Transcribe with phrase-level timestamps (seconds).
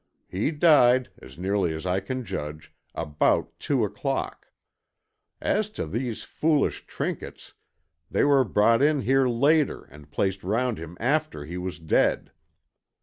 [0.27, 4.47] He died, as nearly as I can judge, about two o'clock.
[5.39, 7.53] As to these foolish trinkets,
[8.09, 12.31] they were brought in here later and placed round him after he was dead.